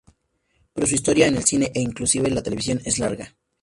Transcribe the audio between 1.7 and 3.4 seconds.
-e inclusive la televisión- es largo.